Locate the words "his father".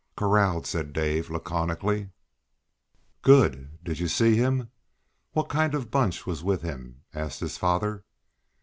7.39-8.03